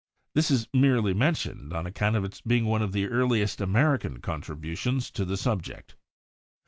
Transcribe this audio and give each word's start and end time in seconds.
This 0.33 0.49
is 0.49 0.67
merely 0.73 1.13
mentioned 1.13 1.73
on 1.73 1.85
account 1.85 2.15
of 2.15 2.23
its 2.25 2.41
being 2.41 2.65
one 2.65 2.81
of 2.81 2.91
the 2.91 3.05
earliest 3.07 3.61
American 3.61 4.19
contributions 4.19 5.11
to 5.11 5.25
the 5.25 5.37
subject. 5.37 5.95